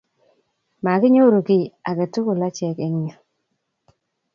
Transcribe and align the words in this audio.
Makinyoru 0.83 1.39
kiy 1.47 1.65
age 1.89 2.05
tugul 2.13 2.41
ache 2.47 2.69
eng 2.85 2.97
yu 3.07 3.15